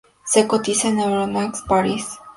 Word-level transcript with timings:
Se 0.25 0.47
cotiza 0.47 0.87
en 0.87 0.99
Euronext 0.99 1.67
París. 1.67 2.07